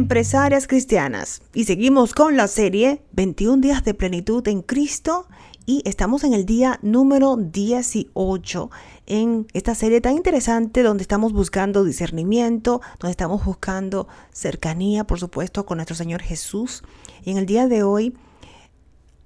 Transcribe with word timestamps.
empresarias 0.00 0.66
cristianas 0.66 1.42
y 1.52 1.66
seguimos 1.66 2.14
con 2.14 2.34
la 2.34 2.48
serie 2.48 3.02
21 3.12 3.60
días 3.60 3.84
de 3.84 3.92
plenitud 3.92 4.48
en 4.48 4.62
Cristo 4.62 5.28
y 5.66 5.82
estamos 5.84 6.24
en 6.24 6.32
el 6.32 6.46
día 6.46 6.78
número 6.80 7.36
18 7.36 8.70
en 9.04 9.46
esta 9.52 9.74
serie 9.74 10.00
tan 10.00 10.16
interesante 10.16 10.82
donde 10.82 11.02
estamos 11.02 11.34
buscando 11.34 11.84
discernimiento, 11.84 12.80
donde 12.98 13.10
estamos 13.10 13.44
buscando 13.44 14.08
cercanía, 14.32 15.04
por 15.04 15.20
supuesto, 15.20 15.66
con 15.66 15.76
nuestro 15.76 15.94
Señor 15.94 16.22
Jesús. 16.22 16.82
Y 17.22 17.32
en 17.32 17.36
el 17.36 17.44
día 17.44 17.68
de 17.68 17.82
hoy 17.82 18.16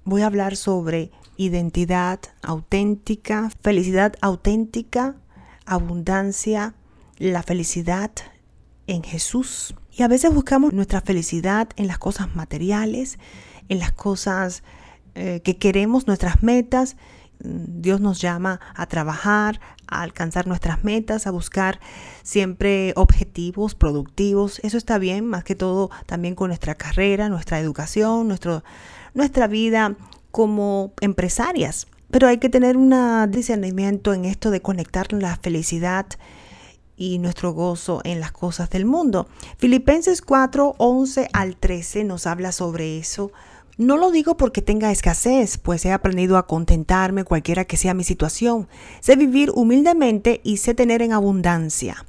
voy 0.03 0.23
a 0.23 0.25
hablar 0.25 0.57
sobre 0.57 1.09
identidad 1.37 2.19
auténtica, 2.41 3.49
felicidad 3.61 4.15
auténtica, 4.19 5.15
abundancia, 5.65 6.75
la 7.17 7.43
felicidad 7.43 8.11
en 8.87 9.03
Jesús. 9.03 9.73
Y 9.97 10.03
a 10.03 10.09
veces 10.09 10.33
buscamos 10.33 10.73
nuestra 10.73 10.99
felicidad 10.99 11.69
en 11.77 11.87
las 11.87 11.97
cosas 11.97 12.35
materiales, 12.35 13.17
en 13.69 13.79
las 13.79 13.93
cosas 13.93 14.61
eh, 15.15 15.39
que 15.41 15.55
queremos, 15.55 16.05
nuestras 16.05 16.43
metas. 16.43 16.97
Dios 17.39 18.01
nos 18.01 18.19
llama 18.19 18.59
a 18.75 18.87
trabajar, 18.87 19.61
a 19.87 20.01
alcanzar 20.01 20.47
nuestras 20.47 20.83
metas, 20.83 21.27
a 21.27 21.31
buscar 21.31 21.79
siempre 22.23 22.91
objetivos 22.97 23.73
productivos. 23.73 24.59
Eso 24.63 24.77
está 24.77 24.97
bien, 24.97 25.25
más 25.27 25.45
que 25.45 25.55
todo 25.55 25.89
también 26.07 26.35
con 26.35 26.49
nuestra 26.49 26.75
carrera, 26.75 27.29
nuestra 27.29 27.61
educación, 27.61 28.27
nuestro, 28.27 28.65
nuestra 29.13 29.47
vida 29.47 29.95
como 30.31 30.91
empresarias. 30.99 31.87
Pero 32.11 32.27
hay 32.27 32.39
que 32.39 32.49
tener 32.49 32.75
un 32.75 32.93
discernimiento 33.31 34.13
en 34.13 34.25
esto 34.25 34.51
de 34.51 34.61
conectar 34.61 35.13
la 35.13 35.37
felicidad 35.37 36.05
y 36.97 37.19
nuestro 37.19 37.53
gozo 37.53 38.01
en 38.03 38.19
las 38.19 38.31
cosas 38.31 38.69
del 38.69 38.85
mundo. 38.85 39.27
Filipenses 39.57 40.21
4, 40.21 40.75
11 40.77 41.29
al 41.33 41.57
13 41.57 42.03
nos 42.03 42.27
habla 42.27 42.51
sobre 42.51 42.97
eso. 42.97 43.31
No 43.77 43.97
lo 43.97 44.11
digo 44.11 44.37
porque 44.37 44.61
tenga 44.61 44.91
escasez, 44.91 45.57
pues 45.57 45.83
he 45.85 45.91
aprendido 45.91 46.37
a 46.37 46.47
contentarme 46.47 47.25
cualquiera 47.25 47.65
que 47.65 47.77
sea 47.77 47.93
mi 47.93 48.03
situación. 48.03 48.69
Sé 49.01 49.17
vivir 49.17 49.51
humildemente 49.53 50.39
y 50.43 50.57
sé 50.57 50.73
tener 50.73 51.01
en 51.01 51.11
abundancia. 51.11 52.05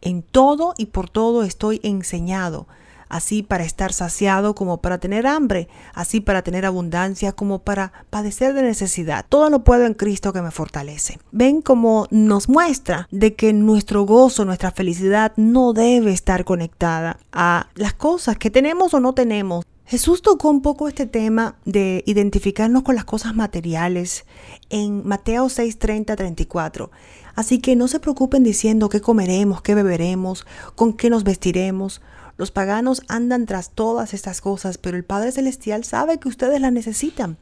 En 0.00 0.22
todo 0.22 0.74
y 0.78 0.86
por 0.86 1.10
todo 1.10 1.42
estoy 1.42 1.80
enseñado 1.82 2.66
así 3.12 3.42
para 3.42 3.64
estar 3.64 3.92
saciado 3.92 4.54
como 4.54 4.80
para 4.80 4.98
tener 4.98 5.26
hambre, 5.26 5.68
así 5.92 6.20
para 6.20 6.42
tener 6.42 6.64
abundancia 6.64 7.32
como 7.32 7.60
para 7.60 7.92
padecer 8.08 8.54
de 8.54 8.62
necesidad. 8.62 9.26
Todo 9.28 9.50
lo 9.50 9.62
puedo 9.64 9.84
en 9.84 9.92
Cristo 9.92 10.32
que 10.32 10.40
me 10.40 10.50
fortalece. 10.50 11.18
Ven 11.30 11.60
cómo 11.60 12.08
nos 12.10 12.48
muestra 12.48 13.06
de 13.10 13.34
que 13.34 13.52
nuestro 13.52 14.04
gozo, 14.04 14.46
nuestra 14.46 14.70
felicidad 14.70 15.32
no 15.36 15.74
debe 15.74 16.10
estar 16.10 16.44
conectada 16.44 17.18
a 17.32 17.68
las 17.74 17.92
cosas 17.92 18.38
que 18.38 18.50
tenemos 18.50 18.94
o 18.94 19.00
no 19.00 19.12
tenemos. 19.12 19.66
Jesús 19.84 20.22
tocó 20.22 20.48
un 20.48 20.62
poco 20.62 20.88
este 20.88 21.06
tema 21.06 21.56
de 21.66 22.02
identificarnos 22.06 22.82
con 22.82 22.94
las 22.94 23.04
cosas 23.04 23.34
materiales 23.34 24.24
en 24.70 25.06
Mateo 25.06 25.50
6, 25.50 25.78
30, 25.78 26.16
34. 26.16 26.90
Así 27.34 27.58
que 27.58 27.76
no 27.76 27.88
se 27.88 28.00
preocupen 28.00 28.42
diciendo 28.42 28.88
qué 28.88 29.02
comeremos, 29.02 29.60
qué 29.60 29.74
beberemos, 29.74 30.46
con 30.76 30.94
qué 30.94 31.10
nos 31.10 31.24
vestiremos 31.24 32.00
los 32.36 32.50
paganos 32.50 33.02
andan 33.08 33.46
tras 33.46 33.70
todas 33.70 34.14
estas 34.14 34.40
cosas, 34.40 34.78
pero 34.78 34.96
el 34.96 35.04
Padre 35.04 35.32
Celestial 35.32 35.84
sabe 35.84 36.18
que 36.18 36.28
ustedes 36.28 36.60
las 36.60 36.72
necesitan. 36.72 37.36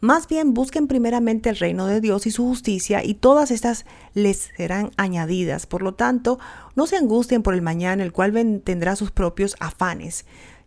Más 0.00 0.28
bien 0.28 0.54
busquen 0.54 0.86
primeramente 0.86 1.50
el 1.50 1.56
reino 1.56 1.86
de 1.86 2.00
Dios 2.00 2.26
y 2.26 2.30
su 2.30 2.44
justicia 2.44 3.04
y 3.04 3.14
todas 3.14 3.50
estas 3.50 3.84
les 4.14 4.50
serán 4.56 4.92
añadidas. 4.96 5.66
Por 5.66 5.82
lo 5.82 5.94
tanto, 5.94 6.38
no 6.76 6.86
se 6.86 6.96
angustien 6.96 7.42
por 7.42 7.54
el 7.54 7.62
mañana, 7.62 8.04
el 8.04 8.12
cual 8.12 8.62
tendrá 8.62 8.94
sus 8.94 9.10
propios 9.10 9.56
afanes. 9.58 10.24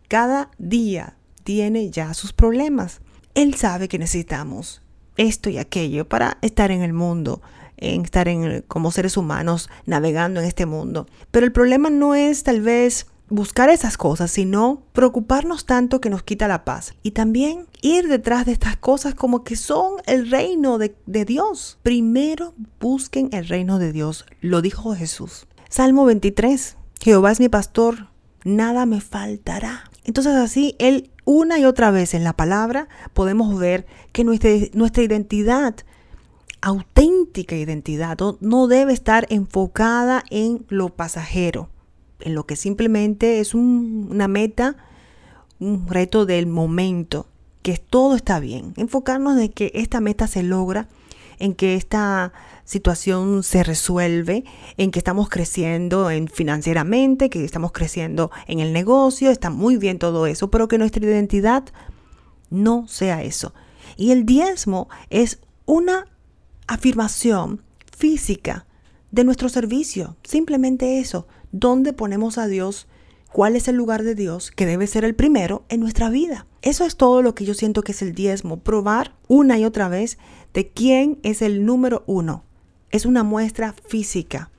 Cada 0.08 0.50
día 0.58 1.16
tiene 1.44 1.90
ya 1.90 2.12
sus 2.12 2.34
problemas. 2.34 3.00
Él 3.34 3.54
sabe 3.54 3.88
que 3.88 3.98
necesitamos 3.98 4.82
esto 5.16 5.48
y 5.48 5.56
aquello 5.56 6.06
para 6.06 6.36
estar 6.42 6.70
en 6.70 6.82
el 6.82 6.92
mundo, 6.92 7.40
en 7.78 8.02
estar 8.02 8.28
en, 8.28 8.62
como 8.68 8.90
seres 8.90 9.16
humanos 9.16 9.70
navegando 9.86 10.40
en 10.40 10.46
este 10.46 10.66
mundo. 10.66 11.06
Pero 11.30 11.46
el 11.46 11.52
problema 11.52 11.88
no 11.88 12.14
es 12.14 12.42
tal 12.42 12.60
vez 12.60 13.06
buscar 13.32 13.70
esas 13.70 13.96
cosas, 13.96 14.30
sino 14.30 14.82
preocuparnos 14.92 15.64
tanto 15.64 16.00
que 16.00 16.10
nos 16.10 16.22
quita 16.22 16.48
la 16.48 16.64
paz. 16.64 16.94
Y 17.02 17.12
también 17.12 17.66
ir 17.80 18.08
detrás 18.08 18.44
de 18.44 18.52
estas 18.52 18.76
cosas 18.76 19.14
como 19.14 19.42
que 19.42 19.56
son 19.56 19.94
el 20.06 20.30
reino 20.30 20.78
de, 20.78 20.94
Dios. 21.06 21.78
Primero 21.82 22.54
busquen 22.78 23.30
el 23.32 23.48
reino 23.48 23.78
de 23.78 23.92
Dios, 23.92 24.26
lo 24.40 24.60
dijo 24.60 24.94
Jesús. 24.94 25.46
Salmo 25.70 26.04
23, 26.04 26.76
Jehová 27.00 27.32
es 27.32 27.40
mi 27.40 27.48
pastor, 27.48 28.08
nada 28.44 28.84
me 28.84 29.00
faltará. 29.00 29.90
Entonces 30.04 30.34
así, 30.34 30.76
Él 30.78 31.10
una 31.24 31.58
y 31.58 31.64
otra 31.64 31.90
vez 31.90 32.12
en 32.14 32.24
la 32.24 32.34
palabra 32.34 32.88
podemos 33.14 33.58
ver 33.58 33.86
que 34.12 34.24
nuestra, 34.24 35.02
identidad 35.02 35.76
auténtica 36.60 37.56
identidad 37.56 38.18
no 38.40 38.68
debe 38.68 38.92
estar 38.92 39.26
enfocada 39.30 40.22
en 40.30 40.64
lo 40.68 40.90
pasajero, 40.90 41.70
en 42.24 42.34
lo 42.34 42.46
que 42.46 42.56
simplemente 42.56 43.40
es 43.40 43.54
una 43.54 44.28
meta, 44.28 44.76
un 45.58 45.88
reto 45.88 46.26
del 46.26 46.46
momento, 46.46 47.26
que 47.62 47.76
todo 47.76 48.16
está 48.16 48.40
bien. 48.40 48.74
Enfocarnos 48.76 49.38
en 49.38 49.48
que 49.50 49.70
esta 49.74 50.00
meta 50.00 50.26
se 50.26 50.42
logra, 50.42 50.88
en 51.38 51.54
que 51.54 51.74
esta 51.74 52.32
situación 52.64 53.42
se 53.42 53.62
resuelve, 53.62 54.44
en 54.76 54.90
que 54.90 54.98
estamos 54.98 55.28
creciendo 55.28 56.10
en 56.10 56.28
financieramente, 56.28 57.30
que 57.30 57.44
estamos 57.44 57.72
creciendo 57.72 58.30
en 58.46 58.60
el 58.60 58.72
negocio, 58.72 59.30
está 59.30 59.50
muy 59.50 59.76
bien 59.76 59.98
todo 59.98 60.26
eso, 60.26 60.50
pero 60.50 60.68
que 60.68 60.78
nuestra 60.78 61.04
identidad 61.04 61.64
no 62.50 62.86
sea 62.88 63.22
eso. 63.22 63.54
Y 63.96 64.12
el 64.12 64.24
diezmo 64.24 64.88
es 65.10 65.40
una 65.66 66.06
afirmación 66.66 67.62
física 67.96 68.66
de 69.10 69.24
nuestro 69.24 69.48
servicio, 69.48 70.16
simplemente 70.22 70.98
eso, 70.98 71.26
dónde 71.52 71.92
ponemos 71.92 72.38
a 72.38 72.46
Dios, 72.46 72.88
cuál 73.32 73.56
es 73.56 73.68
el 73.68 73.76
lugar 73.76 74.02
de 74.02 74.14
Dios 74.14 74.50
que 74.50 74.66
debe 74.66 74.86
ser 74.86 75.04
el 75.04 75.14
primero 75.14 75.64
en 75.68 75.80
nuestra 75.80 76.10
vida. 76.10 76.46
Eso 76.62 76.84
es 76.84 76.96
todo 76.96 77.22
lo 77.22 77.34
que 77.34 77.44
yo 77.44 77.54
siento 77.54 77.82
que 77.82 77.92
es 77.92 78.02
el 78.02 78.14
diezmo, 78.14 78.58
probar 78.58 79.14
una 79.28 79.58
y 79.58 79.64
otra 79.64 79.88
vez 79.88 80.18
de 80.52 80.68
quién 80.68 81.18
es 81.22 81.42
el 81.42 81.64
número 81.64 82.04
uno. 82.06 82.44
Es 82.90 83.06
una 83.06 83.22
muestra 83.22 83.74
física 83.86 84.50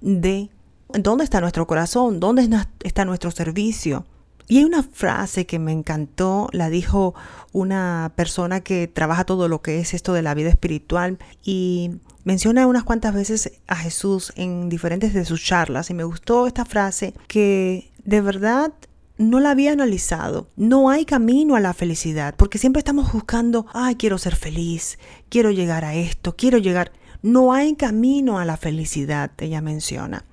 de 0.00 0.50
dónde 0.88 1.24
está 1.24 1.40
nuestro 1.40 1.66
corazón, 1.66 2.20
dónde 2.20 2.48
está 2.84 3.04
nuestro 3.04 3.30
servicio. 3.30 4.04
Y 4.50 4.58
hay 4.58 4.64
una 4.64 4.82
frase 4.82 5.46
que 5.46 5.60
me 5.60 5.70
encantó, 5.70 6.48
la 6.50 6.70
dijo 6.70 7.14
una 7.52 8.12
persona 8.16 8.62
que 8.62 8.88
trabaja 8.88 9.22
todo 9.22 9.46
lo 9.46 9.62
que 9.62 9.78
es 9.78 9.94
esto 9.94 10.12
de 10.12 10.22
la 10.22 10.34
vida 10.34 10.48
espiritual 10.48 11.20
y 11.44 11.92
menciona 12.24 12.66
unas 12.66 12.82
cuantas 12.82 13.14
veces 13.14 13.52
a 13.68 13.76
Jesús 13.76 14.32
en 14.34 14.68
diferentes 14.68 15.14
de 15.14 15.24
sus 15.24 15.40
charlas 15.40 15.90
y 15.90 15.94
me 15.94 16.02
gustó 16.02 16.48
esta 16.48 16.64
frase 16.64 17.14
que 17.28 17.92
de 18.04 18.20
verdad 18.20 18.72
no 19.18 19.38
la 19.38 19.52
había 19.52 19.70
analizado. 19.70 20.48
No 20.56 20.90
hay 20.90 21.04
camino 21.04 21.54
a 21.54 21.60
la 21.60 21.72
felicidad, 21.72 22.34
porque 22.36 22.58
siempre 22.58 22.80
estamos 22.80 23.12
buscando, 23.12 23.66
ay, 23.72 23.94
quiero 23.94 24.18
ser 24.18 24.34
feliz, 24.34 24.98
quiero 25.28 25.52
llegar 25.52 25.84
a 25.84 25.94
esto, 25.94 26.34
quiero 26.34 26.58
llegar. 26.58 26.90
No 27.22 27.52
hay 27.52 27.76
camino 27.76 28.40
a 28.40 28.44
la 28.44 28.56
felicidad, 28.56 29.30
ella 29.38 29.60
menciona. 29.60 30.24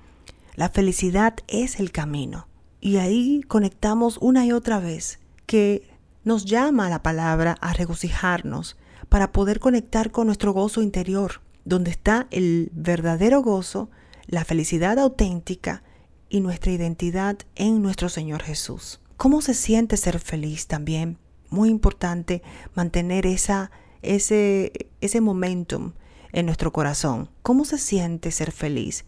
La 0.56 0.70
felicidad 0.70 1.34
es 1.46 1.78
el 1.78 1.92
camino. 1.92 2.47
Y 2.80 2.96
ahí 2.96 3.42
conectamos 3.48 4.18
una 4.20 4.46
y 4.46 4.52
otra 4.52 4.78
vez 4.80 5.18
que 5.46 5.88
nos 6.24 6.44
llama 6.44 6.88
la 6.90 7.02
palabra 7.02 7.56
a 7.60 7.72
regocijarnos 7.72 8.76
para 9.08 9.32
poder 9.32 9.60
conectar 9.60 10.10
con 10.10 10.26
nuestro 10.26 10.52
gozo 10.52 10.82
interior 10.82 11.40
donde 11.68 11.90
está 11.90 12.26
el 12.30 12.70
verdadero 12.72 13.42
gozo, 13.42 13.90
la 14.26 14.44
felicidad 14.46 14.98
auténtica 14.98 15.82
y 16.30 16.40
nuestra 16.40 16.72
identidad 16.72 17.36
en 17.56 17.82
nuestro 17.82 18.08
Señor 18.08 18.42
Jesús. 18.42 19.00
¿Cómo 19.18 19.42
se 19.42 19.52
siente 19.52 19.98
ser 19.98 20.18
feliz 20.18 20.66
también? 20.66 21.18
Muy 21.50 21.68
importante 21.68 22.42
mantener 22.74 23.26
esa, 23.26 23.70
ese, 24.00 24.88
ese 25.02 25.20
momentum 25.20 25.92
en 26.32 26.46
nuestro 26.46 26.72
corazón. 26.72 27.28
¿Cómo 27.42 27.66
se 27.66 27.76
siente 27.76 28.30
ser 28.30 28.50
feliz? 28.50 29.04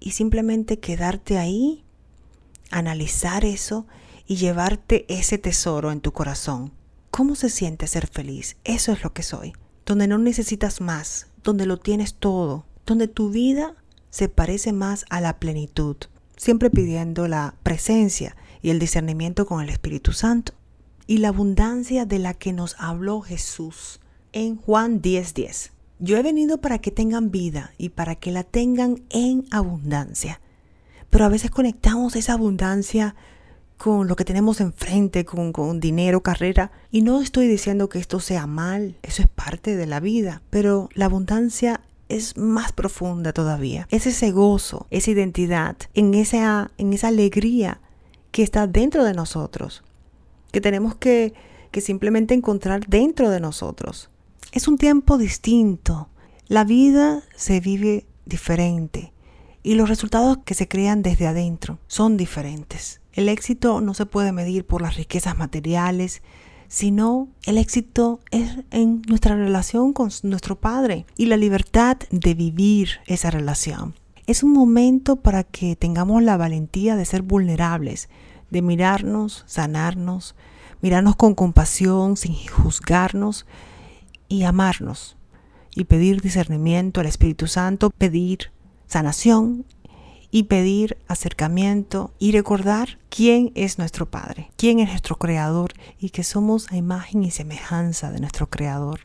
Y 0.00 0.12
simplemente 0.12 0.78
quedarte 0.78 1.36
ahí, 1.36 1.84
analizar 2.72 3.44
eso 3.44 3.86
y 4.26 4.36
llevarte 4.36 5.04
ese 5.08 5.38
tesoro 5.38 5.92
en 5.92 6.00
tu 6.00 6.12
corazón. 6.12 6.72
¿Cómo 7.10 7.34
se 7.34 7.50
siente 7.50 7.86
ser 7.86 8.06
feliz? 8.06 8.56
Eso 8.64 8.92
es 8.92 9.02
lo 9.02 9.12
que 9.12 9.22
soy. 9.22 9.52
Donde 9.84 10.08
no 10.08 10.18
necesitas 10.18 10.80
más, 10.80 11.26
donde 11.44 11.66
lo 11.66 11.76
tienes 11.76 12.14
todo, 12.14 12.66
donde 12.86 13.08
tu 13.08 13.30
vida 13.30 13.74
se 14.10 14.28
parece 14.28 14.72
más 14.72 15.04
a 15.10 15.20
la 15.20 15.38
plenitud, 15.38 15.96
siempre 16.36 16.70
pidiendo 16.70 17.28
la 17.28 17.54
presencia 17.62 18.36
y 18.62 18.70
el 18.70 18.78
discernimiento 18.78 19.46
con 19.46 19.60
el 19.60 19.70
Espíritu 19.70 20.12
Santo 20.12 20.54
y 21.06 21.18
la 21.18 21.28
abundancia 21.28 22.06
de 22.06 22.18
la 22.18 22.34
que 22.34 22.52
nos 22.52 22.76
habló 22.78 23.20
Jesús 23.20 24.00
en 24.32 24.56
Juan 24.56 25.00
10:10. 25.00 25.72
Yo 25.98 26.16
he 26.16 26.22
venido 26.22 26.60
para 26.60 26.78
que 26.78 26.90
tengan 26.90 27.30
vida 27.30 27.72
y 27.78 27.90
para 27.90 28.16
que 28.16 28.32
la 28.32 28.44
tengan 28.44 29.02
en 29.10 29.46
abundancia. 29.50 30.40
Pero 31.12 31.26
a 31.26 31.28
veces 31.28 31.50
conectamos 31.50 32.16
esa 32.16 32.32
abundancia 32.32 33.14
con 33.76 34.08
lo 34.08 34.16
que 34.16 34.24
tenemos 34.24 34.62
enfrente, 34.62 35.26
con, 35.26 35.52
con 35.52 35.78
dinero, 35.78 36.22
carrera. 36.22 36.72
Y 36.90 37.02
no 37.02 37.20
estoy 37.20 37.48
diciendo 37.48 37.90
que 37.90 37.98
esto 37.98 38.18
sea 38.18 38.46
mal, 38.46 38.96
eso 39.02 39.20
es 39.20 39.28
parte 39.28 39.76
de 39.76 39.84
la 39.84 40.00
vida, 40.00 40.40
pero 40.48 40.88
la 40.94 41.04
abundancia 41.04 41.82
es 42.08 42.38
más 42.38 42.72
profunda 42.72 43.34
todavía. 43.34 43.86
Es 43.90 44.06
ese 44.06 44.30
gozo, 44.30 44.86
esa 44.88 45.10
identidad, 45.10 45.76
en 45.92 46.14
esa, 46.14 46.70
en 46.78 46.94
esa 46.94 47.08
alegría 47.08 47.78
que 48.30 48.42
está 48.42 48.66
dentro 48.66 49.04
de 49.04 49.12
nosotros, 49.12 49.82
que 50.50 50.62
tenemos 50.62 50.94
que, 50.94 51.34
que 51.70 51.82
simplemente 51.82 52.32
encontrar 52.32 52.86
dentro 52.86 53.28
de 53.28 53.40
nosotros. 53.40 54.08
Es 54.52 54.66
un 54.66 54.78
tiempo 54.78 55.18
distinto. 55.18 56.08
La 56.48 56.64
vida 56.64 57.22
se 57.36 57.60
vive 57.60 58.06
diferente 58.24 59.11
y 59.62 59.74
los 59.74 59.88
resultados 59.88 60.38
que 60.44 60.54
se 60.54 60.68
crean 60.68 61.02
desde 61.02 61.26
adentro 61.26 61.78
son 61.86 62.16
diferentes. 62.16 63.00
El 63.12 63.28
éxito 63.28 63.80
no 63.80 63.94
se 63.94 64.06
puede 64.06 64.32
medir 64.32 64.66
por 64.66 64.82
las 64.82 64.96
riquezas 64.96 65.36
materiales, 65.36 66.22
sino 66.68 67.28
el 67.44 67.58
éxito 67.58 68.20
es 68.30 68.60
en 68.70 69.02
nuestra 69.02 69.36
relación 69.36 69.92
con 69.92 70.10
nuestro 70.22 70.58
Padre 70.58 71.04
y 71.16 71.26
la 71.26 71.36
libertad 71.36 71.98
de 72.10 72.34
vivir 72.34 73.00
esa 73.06 73.30
relación. 73.30 73.94
Es 74.26 74.42
un 74.42 74.52
momento 74.52 75.16
para 75.16 75.44
que 75.44 75.76
tengamos 75.76 76.22
la 76.22 76.36
valentía 76.36 76.96
de 76.96 77.04
ser 77.04 77.22
vulnerables, 77.22 78.08
de 78.50 78.62
mirarnos, 78.62 79.44
sanarnos, 79.46 80.34
mirarnos 80.80 81.16
con 81.16 81.34
compasión, 81.34 82.16
sin 82.16 82.34
juzgarnos 82.34 83.46
y 84.28 84.44
amarnos. 84.44 85.16
Y 85.74 85.84
pedir 85.84 86.20
discernimiento 86.20 87.00
al 87.00 87.06
Espíritu 87.06 87.46
Santo, 87.46 87.90
pedir 87.90 88.50
sanación 88.92 89.64
y 90.30 90.44
pedir 90.44 90.98
acercamiento 91.08 92.12
y 92.18 92.32
recordar 92.32 92.98
quién 93.08 93.50
es 93.54 93.78
nuestro 93.78 94.10
Padre, 94.10 94.50
quién 94.56 94.80
es 94.80 94.90
nuestro 94.90 95.16
Creador 95.16 95.72
y 95.98 96.10
que 96.10 96.22
somos 96.22 96.70
a 96.70 96.76
imagen 96.76 97.22
y 97.22 97.30
semejanza 97.30 98.10
de 98.10 98.20
nuestro 98.20 98.50
Creador, 98.50 99.00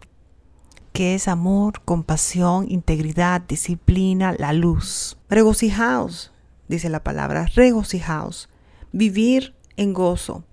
que 0.92 1.16
es 1.16 1.30
amor, 1.30 1.82
compasión, 1.86 2.70
integridad, 2.70 3.42
disciplina, 3.42 4.36
la 4.38 4.52
luz. 4.52 5.18
Regocijaos, 5.30 6.34
dice 6.68 6.90
la 6.90 7.04
palabra, 7.04 7.46
regocijaos, 7.56 8.50
vivir 8.92 9.56
en 9.78 9.94
gozo, 9.94 10.44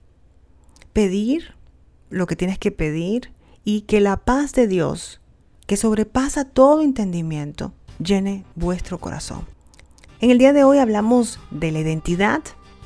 pedir 0.92 1.56
lo 2.08 2.26
que 2.26 2.36
tienes 2.36 2.58
que 2.58 2.70
pedir 2.70 3.32
y 3.64 3.80
que 3.82 4.00
la 4.00 4.16
paz 4.18 4.52
de 4.52 4.68
Dios, 4.68 5.20
que 5.66 5.76
sobrepasa 5.76 6.44
todo 6.44 6.82
entendimiento, 6.82 7.74
llene 7.98 8.44
vuestro 8.54 8.98
corazón. 8.98 9.46
En 10.20 10.30
el 10.30 10.38
día 10.38 10.52
de 10.52 10.64
hoy 10.64 10.78
hablamos 10.78 11.38
de 11.50 11.70
la 11.70 11.80
identidad, 11.80 12.40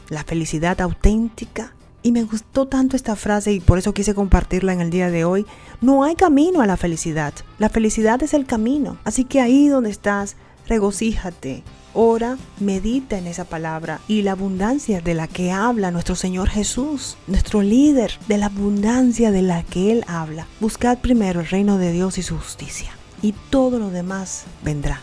la 0.09 0.25
felicidad 0.25 0.81
auténtica. 0.81 1.75
Y 2.03 2.13
me 2.13 2.23
gustó 2.23 2.67
tanto 2.67 2.97
esta 2.97 3.17
frase 3.17 3.53
y 3.53 3.61
por 3.61 3.79
eso 3.79 3.93
quise 3.93 4.15
compartirla 4.15 4.73
en 4.73 4.81
el 4.81 4.91
día 4.91 5.11
de 5.11 5.25
hoy. 5.25 5.47
No 5.81 6.05
hay 6.05 6.15
camino 6.15 6.63
a 6.63 6.67
la 6.67 6.77
felicidad. 6.77 7.35
La 7.59 7.69
felicidad 7.69 8.23
es 8.23 8.35
el 8.35 8.47
camino. 8.47 8.97
Así 9.05 9.25
que 9.25 9.41
ahí 9.41 9.69
donde 9.69 9.91
estás, 9.91 10.37
regocíjate, 10.67 11.65
ora, 11.93 12.39
medita 12.61 13.19
en 13.19 13.27
esa 13.27 13.45
palabra 13.45 14.01
y 14.09 14.23
la 14.23 14.33
abundancia 14.33 15.01
de 15.01 15.15
la 15.15 15.27
que 15.27 15.51
habla 15.51 15.91
nuestro 15.91 16.15
Señor 16.15 16.49
Jesús, 16.49 17.19
nuestro 17.27 17.63
líder, 17.63 18.13
de 18.29 18.39
la 18.39 18.47
abundancia 18.47 19.31
de 19.31 19.43
la 19.43 19.65
que 19.65 19.93
Él 19.93 20.05
habla. 20.07 20.47
Buscad 20.61 20.99
primero 20.99 21.41
el 21.41 21.49
reino 21.49 21.79
de 21.79 21.93
Dios 21.93 22.17
y 22.19 22.23
su 22.23 22.39
justicia 22.39 22.98
y 23.23 23.35
todo 23.51 23.79
lo 23.79 23.91
demás 23.91 24.45
vendrá. 24.63 25.01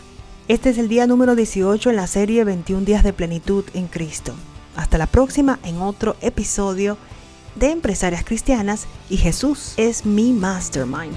Este 0.48 0.70
es 0.70 0.78
el 0.78 0.88
día 0.88 1.06
número 1.06 1.34
18 1.34 1.90
en 1.90 1.96
la 1.96 2.06
serie 2.06 2.44
21 2.44 2.84
días 2.84 3.02
de 3.02 3.12
plenitud 3.12 3.64
en 3.74 3.88
Cristo. 3.88 4.34
Hasta 4.76 4.98
la 4.98 5.06
próxima 5.06 5.58
en 5.64 5.80
otro 5.80 6.16
episodio 6.20 6.98
de 7.56 7.70
Empresarias 7.70 8.24
Cristianas 8.24 8.86
y 9.08 9.16
Jesús 9.16 9.74
es 9.76 10.04
mi 10.04 10.32
mastermind. 10.32 11.16